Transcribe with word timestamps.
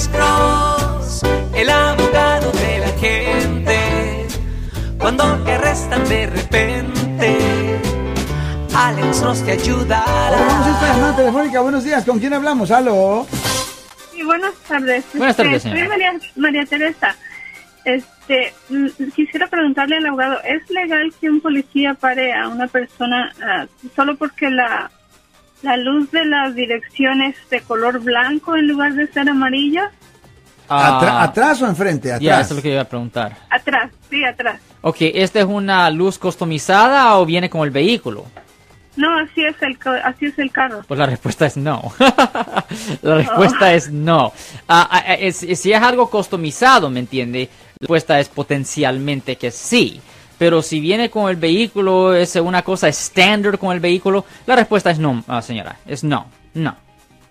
Alex 0.00 0.16
Cross, 0.16 1.22
el 1.54 1.68
abogado 1.68 2.50
de 2.52 2.78
la 2.78 2.88
gente. 2.98 4.26
Cuando 4.98 5.24
te 5.44 5.52
arrestan 5.52 6.08
de 6.08 6.26
repente, 6.26 7.38
Alex 8.74 9.20
Cross 9.20 9.44
te 9.44 9.52
ayudará. 9.52 10.38
A 10.38 10.70
esta 10.70 10.92
llamada 10.94 11.16
telefónica. 11.16 11.60
Buenos 11.60 11.84
días, 11.84 12.02
¿con 12.06 12.18
quién 12.18 12.32
hablamos? 12.32 12.70
Aló. 12.70 13.26
Sí, 14.10 14.22
buenas 14.22 14.54
tardes. 14.66 15.04
Buenas 15.12 15.36
tardes, 15.36 15.66
Este. 15.66 15.78
Soy 15.78 15.88
María, 15.88 16.18
María 16.34 16.64
Teresa. 16.64 17.14
Este, 17.84 18.54
mm, 18.70 18.86
quisiera 19.14 19.48
preguntarle 19.48 19.98
al 19.98 20.06
abogado, 20.06 20.40
¿es 20.44 20.70
legal 20.70 21.12
que 21.20 21.28
un 21.28 21.42
policía 21.42 21.92
pare 21.92 22.32
a 22.32 22.48
una 22.48 22.68
persona 22.68 23.30
ah, 23.42 23.66
solo 23.94 24.16
porque 24.16 24.48
la, 24.48 24.90
la 25.62 25.76
luz 25.76 26.10
de 26.10 26.24
la 26.24 26.50
dirección 26.50 27.22
es 27.22 27.36
de 27.50 27.60
color 27.60 28.00
blanco 28.00 28.56
en 28.56 28.66
lugar 28.68 28.94
de 28.94 29.06
ser 29.08 29.28
amarilla? 29.28 29.90
Ah, 30.68 30.98
Atra- 31.00 31.22
¿Atrás 31.22 31.60
o 31.62 31.66
enfrente? 31.66 32.08
Atrás. 32.12 32.20
Ya, 32.22 32.40
eso 32.40 32.50
es 32.54 32.56
lo 32.56 32.62
que 32.62 32.72
iba 32.72 32.80
a 32.82 32.84
preguntar. 32.88 33.36
Atrás, 33.50 33.90
sí, 34.08 34.24
atrás. 34.24 34.60
Ok, 34.82 34.96
¿esta 35.00 35.40
es 35.40 35.44
una 35.46 35.90
luz 35.90 36.18
customizada 36.18 37.16
o 37.18 37.26
viene 37.26 37.50
con 37.50 37.62
el 37.62 37.70
vehículo? 37.70 38.26
No, 38.96 39.08
así 39.18 39.44
es 39.44 39.54
el, 39.62 39.76
ca- 39.78 40.00
así 40.04 40.26
es 40.26 40.38
el 40.38 40.50
carro. 40.50 40.82
Pues 40.86 40.98
la 40.98 41.06
respuesta 41.06 41.46
es 41.46 41.56
no. 41.56 41.92
la 43.02 43.14
respuesta 43.16 43.72
es 43.74 43.90
no. 43.90 44.32
Ah, 44.68 44.88
ah, 44.90 45.14
es- 45.14 45.38
si 45.38 45.72
es 45.72 45.82
algo 45.82 46.08
customizado, 46.10 46.88
¿me 46.90 47.00
entiende? 47.00 47.48
La 47.72 47.76
respuesta 47.80 48.18
es 48.20 48.28
potencialmente 48.28 49.36
que 49.36 49.50
sí. 49.50 50.00
Pero 50.40 50.62
si 50.62 50.80
viene 50.80 51.10
con 51.10 51.28
el 51.28 51.36
vehículo, 51.36 52.14
es 52.14 52.34
una 52.36 52.62
cosa 52.62 52.88
estándar 52.88 53.58
con 53.58 53.74
el 53.74 53.80
vehículo, 53.80 54.24
la 54.46 54.56
respuesta 54.56 54.90
es 54.90 54.98
no, 54.98 55.22
ah, 55.28 55.42
señora. 55.42 55.76
Es 55.86 56.02
no. 56.02 56.28
No. 56.54 56.74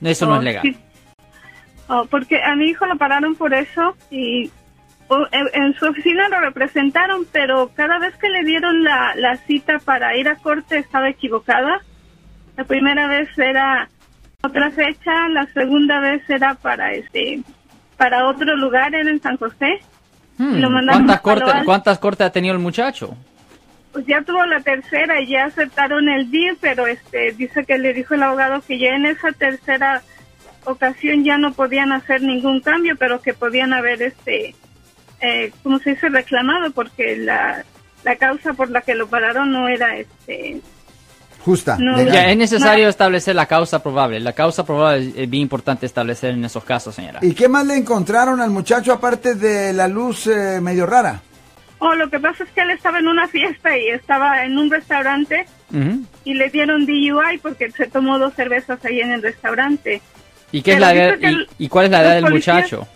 Eso 0.00 0.24
no 0.24 0.36
es 0.36 0.44
legal. 0.44 0.62
sí. 0.62 0.76
Oh, 1.88 2.06
porque 2.08 2.40
a 2.40 2.54
mi 2.54 2.66
hijo 2.66 2.86
lo 2.86 2.96
pararon 2.96 3.34
por 3.34 3.54
eso 3.54 3.96
y 4.08 4.52
oh, 5.08 5.26
en, 5.32 5.48
en 5.52 5.74
su 5.74 5.86
oficina 5.86 6.28
lo 6.28 6.38
representaron, 6.42 7.26
pero 7.32 7.72
cada 7.74 7.98
vez 7.98 8.16
que 8.18 8.28
le 8.28 8.44
dieron 8.44 8.84
la, 8.84 9.16
la 9.16 9.36
cita 9.36 9.80
para 9.80 10.16
ir 10.16 10.28
a 10.28 10.36
corte 10.36 10.78
estaba 10.78 11.08
equivocada. 11.08 11.82
La 12.56 12.62
primera 12.62 13.08
vez 13.08 13.36
era 13.36 13.88
otra 14.44 14.70
fecha, 14.70 15.28
la 15.30 15.46
segunda 15.46 15.98
vez 15.98 16.22
era 16.30 16.54
para 16.54 16.92
este 16.92 17.40
para 17.96 18.28
otro 18.28 18.56
lugar, 18.56 18.94
era 18.94 19.10
en 19.10 19.20
San 19.20 19.38
José. 19.38 19.80
Hmm, 20.38 20.56
lo 20.56 20.70
¿Cuántas 20.70 21.20
cortes. 21.20 21.54
¿Cuántas 21.64 21.98
cortes 21.98 22.26
ha 22.26 22.32
tenido 22.32 22.54
el 22.54 22.60
muchacho? 22.60 23.16
Pues 23.92 24.06
ya 24.06 24.22
tuvo 24.22 24.44
la 24.46 24.60
tercera 24.60 25.20
y 25.20 25.28
ya 25.28 25.44
aceptaron 25.44 26.08
el 26.08 26.30
DIR, 26.30 26.56
pero 26.60 26.86
este 26.86 27.32
dice 27.32 27.64
que 27.64 27.78
le 27.78 27.92
dijo 27.92 28.14
el 28.14 28.22
abogado 28.22 28.62
que 28.62 28.78
ya 28.78 28.88
en 28.96 29.06
esa 29.06 29.32
tercera 29.32 30.02
ocasión 30.64 31.24
ya 31.24 31.36
no 31.36 31.52
podían 31.52 31.92
hacer 31.92 32.22
ningún 32.22 32.60
cambio, 32.60 32.96
pero 32.96 33.20
que 33.20 33.34
podían 33.34 33.74
haber 33.74 34.00
este 34.00 34.54
eh, 35.20 35.52
¿cómo 35.62 35.78
se 35.78 35.90
dice? 35.90 36.08
reclamado 36.08 36.72
porque 36.72 37.16
la, 37.16 37.64
la 38.04 38.16
causa 38.16 38.54
por 38.54 38.70
la 38.70 38.80
que 38.80 38.94
lo 38.94 39.06
pararon 39.06 39.52
no 39.52 39.68
era 39.68 39.96
este 39.96 40.60
Justa. 41.44 41.76
No. 41.78 41.96
legal. 41.96 42.12
Ya, 42.14 42.30
es 42.30 42.36
necesario 42.36 42.88
establecer 42.88 43.34
la 43.34 43.46
causa 43.46 43.82
probable. 43.82 44.20
La 44.20 44.32
causa 44.32 44.64
probable 44.64 45.12
es- 45.16 45.28
bien 45.30 45.42
importante 45.42 45.86
establecer 45.86 46.30
en 46.34 46.44
esos 46.44 46.62
casos, 46.64 46.94
señora. 46.94 47.18
¿Y 47.22 47.34
qué 47.34 47.48
más 47.48 47.66
le 47.66 47.74
encontraron 47.76 48.40
al 48.40 48.50
muchacho 48.50 48.92
aparte 48.92 49.34
de 49.34 49.72
la 49.72 49.88
luz 49.88 50.26
eh, 50.28 50.60
medio 50.60 50.86
rara? 50.86 51.20
Oh, 51.78 51.94
lo 51.96 52.08
que 52.08 52.20
pasa 52.20 52.44
es 52.44 52.50
que 52.50 52.60
él 52.60 52.70
estaba 52.70 53.00
en 53.00 53.08
una 53.08 53.26
fiesta 53.26 53.76
y 53.76 53.88
estaba 53.88 54.44
en 54.44 54.56
un 54.56 54.70
restaurante 54.70 55.46
y 56.24 56.34
le 56.34 56.48
dieron 56.50 56.86
DUI 56.86 57.38
porque 57.42 57.70
se 57.72 57.86
tomó 57.88 58.18
dos 58.20 58.34
cervezas 58.34 58.78
ahí 58.84 59.00
en 59.00 59.10
el 59.10 59.22
restaurante. 59.22 60.00
¿Y, 60.52 60.62
qué 60.62 60.74
es 60.74 60.80
la 60.80 60.94
edad, 60.94 61.16
el- 61.20 61.48
y, 61.58 61.68
cuál 61.68 61.86
es 61.86 61.90
la 61.90 62.02
edad 62.02 62.14
del 62.14 62.24
policías- 62.24 62.56
muchacho? 62.56 62.86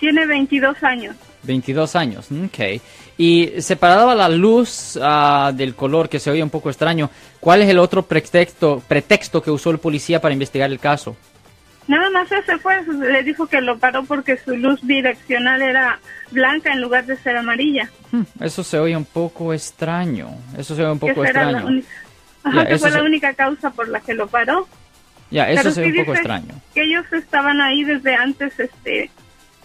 Tiene 0.00 0.26
22 0.26 0.82
años. 0.82 1.14
22 1.44 1.96
años, 1.96 2.28
ok. 2.30 2.80
Y 3.18 3.52
separado 3.60 4.10
a 4.10 4.14
la 4.14 4.28
luz 4.28 4.98
ah, 5.00 5.52
del 5.54 5.74
color 5.74 6.08
que 6.08 6.18
se 6.18 6.30
oye 6.30 6.42
un 6.42 6.50
poco 6.50 6.70
extraño, 6.70 7.10
¿cuál 7.40 7.62
es 7.62 7.68
el 7.68 7.78
otro 7.78 8.02
pretexto, 8.02 8.82
pretexto 8.88 9.42
que 9.42 9.50
usó 9.50 9.70
el 9.70 9.78
policía 9.78 10.20
para 10.20 10.32
investigar 10.34 10.70
el 10.70 10.78
caso? 10.80 11.16
Nada 11.86 12.08
más 12.10 12.32
ese 12.32 12.56
fue, 12.58 12.82
le 12.82 13.22
dijo 13.22 13.46
que 13.46 13.60
lo 13.60 13.78
paró 13.78 14.04
porque 14.04 14.38
su 14.42 14.56
luz 14.56 14.80
direccional 14.82 15.60
era 15.60 15.98
blanca 16.30 16.72
en 16.72 16.80
lugar 16.80 17.04
de 17.04 17.16
ser 17.18 17.36
amarilla. 17.36 17.90
Hmm, 18.10 18.22
eso 18.40 18.64
se 18.64 18.78
oye 18.78 18.96
un 18.96 19.04
poco 19.04 19.52
extraño. 19.52 20.30
Eso 20.56 20.74
se 20.74 20.82
oye 20.82 20.92
un 20.92 20.98
poco 20.98 21.22
extraño. 21.24 21.66
única, 21.66 21.88
Ajá, 22.42 22.62
Ya, 22.62 22.66
que 22.68 22.78
fue 22.78 22.90
se- 22.90 22.96
la 22.98 23.04
única 23.04 23.34
causa 23.34 23.70
por 23.70 23.88
la 23.88 24.00
que 24.00 24.14
lo 24.14 24.26
paró. 24.28 24.66
Ya, 25.30 25.50
eso 25.50 25.62
Pero 25.62 25.74
se 25.74 25.84
sí 25.84 25.90
un 25.90 25.96
poco 26.04 26.14
extraño. 26.14 26.54
Que 26.74 26.82
ellos 26.84 27.04
estaban 27.12 27.60
ahí 27.60 27.84
desde 27.84 28.14
antes, 28.14 28.58
este, 28.58 29.10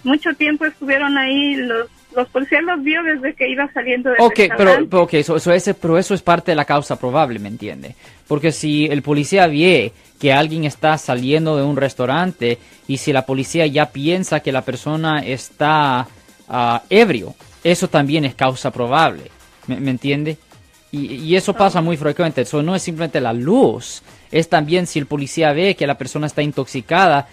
mucho 0.03 0.33
tiempo 0.33 0.65
estuvieron 0.65 1.17
ahí, 1.17 1.55
los, 1.55 1.87
los 2.15 2.27
policías 2.29 2.63
los 2.63 2.81
vio 2.83 3.01
desde 3.03 3.33
que 3.33 3.49
iba 3.49 3.71
saliendo 3.73 4.09
del 4.09 4.19
Ok, 4.21 4.33
pero, 4.35 4.49
restaurante. 4.49 4.87
pero, 4.89 5.03
ok, 5.03 5.13
eso, 5.15 5.35
eso 5.35 5.51
ese, 5.53 5.73
pero 5.73 5.97
eso 5.97 6.13
es 6.13 6.21
parte 6.21 6.51
de 6.51 6.55
la 6.55 6.65
causa 6.65 6.97
probable, 6.99 7.39
¿me 7.39 7.49
entiende? 7.49 7.95
Porque 8.27 8.51
si 8.51 8.85
el 8.85 9.01
policía 9.01 9.47
ve 9.47 9.91
que 10.19 10.33
alguien 10.33 10.65
está 10.65 10.97
saliendo 10.97 11.55
de 11.57 11.63
un 11.63 11.77
restaurante 11.77 12.57
y 12.87 12.97
si 12.97 13.13
la 13.13 13.25
policía 13.25 13.65
ya 13.67 13.91
piensa 13.91 14.41
que 14.41 14.51
la 14.51 14.63
persona 14.63 15.19
está 15.19 16.07
ah, 16.47 16.81
ebrio, 16.89 17.35
eso 17.63 17.87
también 17.87 18.25
es 18.25 18.35
causa 18.35 18.71
probable, 18.71 19.23
¿me, 19.67 19.79
me 19.79 19.91
entiende? 19.91 20.37
Y, 20.91 21.15
y 21.17 21.35
eso 21.35 21.53
pasa 21.53 21.81
muy 21.81 21.97
frecuente, 21.97 22.41
eso 22.41 22.63
no 22.63 22.73
es 22.75 22.81
simplemente 22.81 23.21
la 23.21 23.31
luz, 23.31 24.01
es 24.31 24.49
también 24.49 24.87
si 24.87 24.97
el 24.97 25.05
policía 25.05 25.53
ve 25.53 25.75
que 25.75 25.85
la 25.85 25.95
persona 25.99 26.25
está 26.25 26.41
intoxicada, 26.41 27.27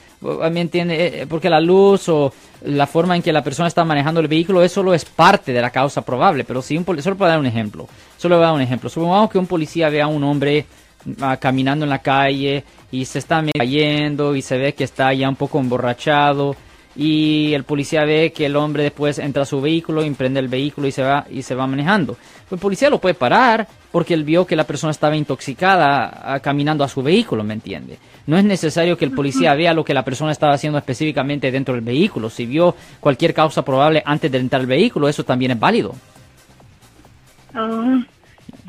¿me 0.51 0.61
entiende? 0.61 1.23
Eh, 1.23 1.27
Porque 1.27 1.49
la 1.49 1.61
luz 1.61 2.07
o 2.11 2.35
la 2.67 2.87
forma 2.87 3.17
en 3.17 3.23
que 3.23 3.33
la 3.33 3.43
persona 3.43 3.67
está 3.69 3.83
manejando 3.83 4.21
el 4.21 4.29
vehículo, 4.29 4.63
eso 4.63 4.77
solo 4.77 4.93
es 4.93 5.07
parte 5.07 5.55
de 5.55 5.63
la 5.63 5.71
causa 5.71 6.03
probable, 6.03 6.45
pero 6.45 6.61
si 6.61 6.77
un 6.77 6.85
poli- 6.85 7.01
solo 7.01 7.17
para 7.17 7.31
dar 7.31 7.41
un 7.41 7.47
ejemplo, 7.47 7.89
solo 8.19 8.37
voy 8.37 8.45
a 8.45 8.49
dar 8.49 8.57
un 8.57 8.61
ejemplo, 8.61 8.91
supongamos 8.91 9.31
que 9.31 9.39
un 9.39 9.47
policía 9.47 9.89
ve 9.89 10.03
a 10.03 10.07
un 10.07 10.23
hombre 10.25 10.67
ah, 11.23 11.39
caminando 11.39 11.87
en 11.87 11.91
la 11.91 12.01
calle 12.01 12.63
y 12.93 13.07
se 13.07 13.21
está 13.21 13.43
cayendo 13.57 14.37
y 14.37 14.43
se 14.43 14.59
ve 14.59 14.75
que 14.75 14.85
está 14.85 15.15
ya 15.15 15.31
un 15.31 15.37
poco 15.37 15.59
emborrachado 15.59 16.57
y 16.97 17.53
el 17.53 17.65
policía 17.65 18.05
ve 18.05 18.33
que 18.35 18.47
el 18.47 18.57
hombre 18.57 18.83
después 18.83 19.19
entra 19.19 19.43
a 19.43 19.47
su 19.47 19.61
vehículo, 19.61 20.03
emprende 20.03 20.41
el 20.41 20.49
vehículo 20.49 20.87
y 20.87 20.93
se 20.93 21.03
va 21.03 21.27
y 21.31 21.43
se 21.43 21.55
va 21.55 21.67
manejando. 21.67 22.17
El 22.51 22.59
policía 22.59 22.89
lo 22.89 23.01
puede 23.01 23.15
parar 23.15 23.69
porque 23.93 24.15
él 24.15 24.25
vio 24.25 24.47
que 24.47 24.57
la 24.57 24.65
persona 24.65 24.93
estaba 24.93 25.17
intoxicada 25.17 26.35
ah, 26.35 26.41
caminando 26.41 26.85
a 26.85 26.89
su 26.89 27.03
vehículo, 27.03 27.45
¿me 27.45 27.55
entiende? 27.55 27.99
No 28.27 28.39
es 28.39 28.45
necesario 28.45 28.97
que 28.97 29.05
el 29.05 29.13
policía 29.13 29.55
vea 29.55 29.75
lo 29.75 29.85
que 29.85 29.95
la 29.95 30.05
persona 30.05 30.33
estaba 30.33 30.55
haciendo 30.55 30.79
específicamente 30.79 31.51
dentro 31.51 31.75
del 31.75 31.85
vehículo. 31.85 32.31
Si 32.31 32.47
vio 32.47 32.75
cualquier 32.99 33.35
causa 33.35 33.63
probable 33.63 34.03
antes 34.05 34.33
de 34.33 34.39
entrar 34.39 34.61
al 34.61 34.67
vehículo, 34.67 35.09
eso 35.09 35.25
también 35.25 35.53
es 35.53 35.61
válido. 35.61 35.95
Ah. 37.55 38.03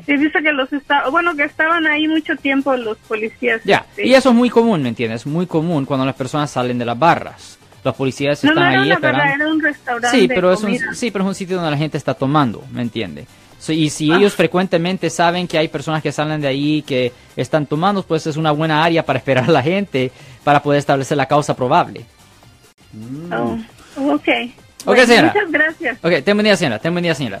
Sí, 0.06 0.16
dice 0.16 0.42
que 0.42 0.52
los 0.52 0.72
está, 0.72 1.08
bueno, 1.10 1.34
que 1.36 1.44
estaban 1.44 1.86
ahí 1.86 2.08
mucho 2.08 2.34
tiempo 2.36 2.74
los 2.76 2.96
policías. 2.96 3.60
Ya, 3.64 3.84
este. 3.90 4.06
y 4.06 4.14
eso 4.14 4.30
es 4.30 4.34
muy 4.34 4.48
común, 4.48 4.82
¿me 4.82 4.88
entiendes? 4.88 5.26
Muy 5.26 5.46
común 5.46 5.84
cuando 5.84 6.06
las 6.06 6.14
personas 6.14 6.50
salen 6.50 6.78
de 6.78 6.86
las 6.86 6.98
barras. 6.98 7.58
Los 7.88 7.96
policías 7.96 8.44
No, 8.44 8.50
están 8.50 8.72
no 8.74 8.80
ahí 8.82 8.90
esperando. 8.90 9.18
barra, 9.24 9.34
era 9.34 9.48
un 9.48 9.62
restaurante. 9.62 10.18
Sí, 10.18 10.28
pero 10.28 10.52
es 10.52 10.62
un, 10.62 10.78
sí, 10.94 11.10
pero 11.10 11.24
es 11.24 11.28
un 11.28 11.34
sitio 11.34 11.56
donde 11.56 11.70
la 11.70 11.76
gente 11.78 11.96
está 11.96 12.12
tomando, 12.12 12.62
¿me 12.70 12.82
entiende? 12.82 13.26
So, 13.58 13.72
y 13.72 13.88
si 13.88 14.12
Ah. 14.12 14.18
ellos 14.18 14.34
frecuentemente 14.34 15.08
saben 15.08 15.48
que 15.48 15.56
hay 15.56 15.68
personas 15.68 16.02
que 16.02 16.12
salen 16.12 16.40
de 16.42 16.48
ahí 16.48 16.82
que 16.82 17.12
están 17.34 17.64
tomando, 17.66 18.02
pues 18.02 18.26
es 18.26 18.36
una 18.36 18.50
buena 18.52 18.84
área 18.84 19.04
para 19.06 19.18
esperar 19.18 19.44
a 19.48 19.52
la 19.52 19.62
gente 19.62 20.12
para 20.44 20.62
poder 20.62 20.78
establecer 20.80 21.16
la 21.16 21.24
causa 21.26 21.56
probable. 21.56 22.04
Oh, 23.32 23.58
ok. 23.96 24.28
Ok, 24.84 24.84
Bueno, 24.84 25.06
señora. 25.06 25.32
Muchas 25.34 25.50
gracias. 25.50 25.98
Ok, 26.04 26.12
ten 26.24 26.36
buen 26.36 26.44
día, 26.44 26.56
señora. 26.56 26.78
Ten 26.78 26.92
buen 26.92 27.02
día, 27.02 27.14
señora. 27.14 27.40